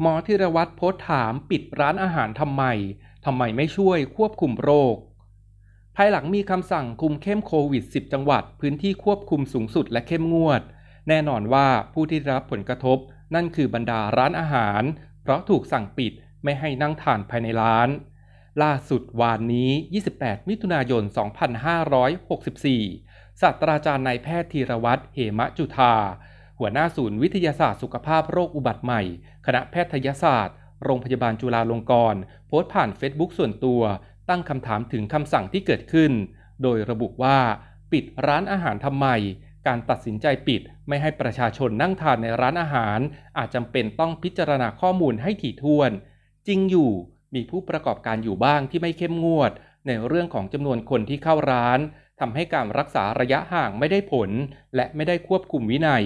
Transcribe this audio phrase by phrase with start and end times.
[0.00, 2.64] หมอธีรวัตรโพสต์ถามปิดร้านอาหารทำไม
[3.24, 4.96] ทำไมไม่ช่วยควบคุมโรค
[5.96, 10.62] ภายหลังมีคำสั่งคุมเข้มโควิด 10 จังหวัด พื้นที่ควบคุมสูงสุดและเข้มงวด
[11.08, 12.98] แน่นอนว่าผู้ที่รับผลกระทบ
[13.34, 14.82] นั่นคือบรรดาร้านอาหาร
[15.22, 16.12] เพราะถูกสั่งปิด
[16.44, 17.88] ไม่ให้นั่งทานภายในร้าน
[18.62, 19.70] ล่าสุดวานนี้
[20.10, 21.02] 28 มิถุนายน
[22.22, 25.94] 2564 ศาสตราจารย์นายแพทย์ธีรวัตรเหมะจุธา
[26.58, 29.02] หัวหน้าศูนย์วิทยาศาสตร์สุขภาพโรคอุบัติใหม่
[29.46, 33.82] คณะแพทยศาสตร์ โรงพยาบาลจุฬาลงกรณ์โพสต์ผ่านเฟซบุ๊กส่วนตัว
[34.28, 36.12] ตั้งคำถามถึงคำสั่งที่เกิดขึ้น
[36.62, 37.38] โดยระบุว่า
[37.92, 39.06] ปิดร้านอาหารทำไม
[39.66, 42.98] การตัดสินใจปิดไม่ให้ประชาชนนั่งทานในร้านอาหาร
[43.38, 45.90] อาจจำเป็นต้องพิจารณาข้อมูลให้ถี่ถ้วน
[46.46, 46.90] จริงอยู่
[47.34, 49.52] มีผู้ประกอบการอยู่บ้างที่ไม่เข้มงวด
[49.86, 51.78] ในเรื่องของจำนวนคนที่เข้าร้าน
[52.20, 54.30] ทำให้การรักษาระยะห่างไม่ได้ผล
[54.76, 56.04] และไม่ได้ควบคุมวินัย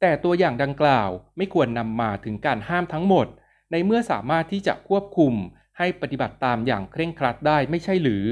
[0.00, 3.26] แต่ตัวอย่างดังกล่าวไม่ควรนำมาถึงการห้ามทั้งหมด
[3.72, 5.34] ในเมื่อสามารถที่จะควบคุม
[5.78, 8.26] ให้ปฏิบัติตามอย่างเคร่งครัดได้ไม่ใช่หรือ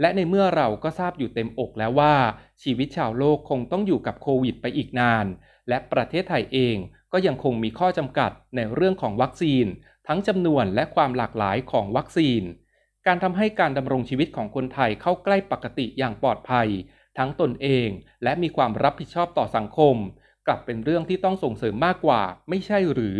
[0.00, 2.14] และในเมื่อเราก็ทราบอยู่เต็มอกแล้วว่า
[2.62, 5.26] ชีวิตชาวโลกคงต้องอยู่กับโควิดไปอีกนาน
[5.68, 6.76] และประเทศไทยเอง
[7.12, 9.66] ก็ยังคงมีข้อจำกัดในเรื่องของวัคซีน
[10.08, 12.42] ทั้งจำนวนและความหลากหลายของวัคซีน
[13.06, 16.68] การทำให้การดำรงชีวิตของคนไทยเข้าใกล้ปกติอย่างปลอดภัย
[17.18, 17.88] ทั้งตนเอง
[18.22, 19.96] และมีความรับผิดชอบต่อสังคม
[20.46, 23.18] กลับเป็นเรื่องที่ต้องส่งเสริมมากกว่า ไม่ใช่หรือ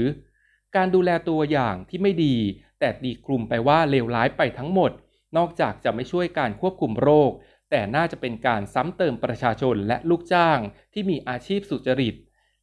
[0.77, 2.37] การดูแลตัวอย่างที่ไม่ดี
[2.81, 4.91] แต่ดีกลุ่มไปว่าเลวร้ายไปทั้งหมด
[5.37, 7.31] นอกจากจะไม่ช่วยการควบคุมโรค
[7.71, 10.59] แต่น่าจะเป็นการซ้ำเติมประชาชนและลูกจ้าง
[10.93, 12.15] ที่มีอาชีพสุจริต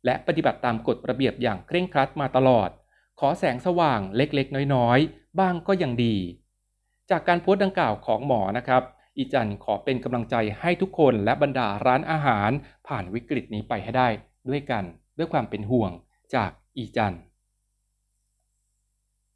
[0.05, 2.69] และปฏิบัติตามกฎระเบียบอย่างเคร่งครัดมาตลอด
[3.19, 6.15] ขอแสงสว่างเล็กๆ น้อยๆ บ้างก็ยังดี
[7.09, 8.83] จากการโพสต์ดังกล่าวของหมอนะครับ
[9.17, 12.51] อีจันขอเป็นกำลังใจให้ทุกคนและบรรดาร้านอาหาร
[12.87, 14.07] ผ่านวิกฤตนี้ไปให้ได้
[14.49, 14.83] ด้วยกัน
[15.17, 15.91] ด้วยความเป็นห่วง
[16.35, 17.15] จากอีจัน